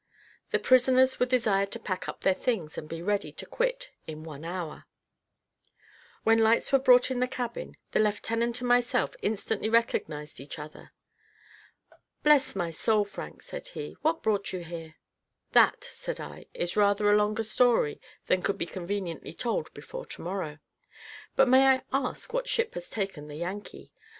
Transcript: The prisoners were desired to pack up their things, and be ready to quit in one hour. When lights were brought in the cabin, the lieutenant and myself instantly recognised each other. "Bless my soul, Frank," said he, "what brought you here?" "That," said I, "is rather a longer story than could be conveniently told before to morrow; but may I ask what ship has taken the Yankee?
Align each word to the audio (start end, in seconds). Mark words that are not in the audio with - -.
The 0.49 0.57
prisoners 0.57 1.19
were 1.19 1.27
desired 1.27 1.71
to 1.73 1.79
pack 1.79 2.09
up 2.09 2.21
their 2.21 2.33
things, 2.33 2.75
and 2.75 2.89
be 2.89 3.03
ready 3.03 3.31
to 3.33 3.45
quit 3.45 3.91
in 4.07 4.23
one 4.23 4.43
hour. 4.43 4.85
When 6.23 6.39
lights 6.39 6.71
were 6.71 6.79
brought 6.79 7.11
in 7.11 7.19
the 7.19 7.27
cabin, 7.27 7.77
the 7.91 7.99
lieutenant 7.99 8.61
and 8.61 8.67
myself 8.67 9.15
instantly 9.21 9.69
recognised 9.69 10.39
each 10.39 10.57
other. 10.57 10.91
"Bless 12.23 12.55
my 12.55 12.71
soul, 12.71 13.05
Frank," 13.05 13.43
said 13.43 13.67
he, 13.67 13.95
"what 14.01 14.23
brought 14.23 14.51
you 14.51 14.63
here?" 14.63 14.95
"That," 15.51 15.83
said 15.83 16.19
I, 16.19 16.47
"is 16.55 16.75
rather 16.75 17.11
a 17.11 17.15
longer 17.15 17.43
story 17.43 18.01
than 18.25 18.41
could 18.41 18.57
be 18.57 18.65
conveniently 18.65 19.33
told 19.35 19.71
before 19.75 20.05
to 20.07 20.21
morrow; 20.23 20.57
but 21.35 21.47
may 21.47 21.67
I 21.67 21.83
ask 21.93 22.33
what 22.33 22.49
ship 22.49 22.73
has 22.73 22.89
taken 22.89 23.27
the 23.27 23.35
Yankee? 23.35 23.93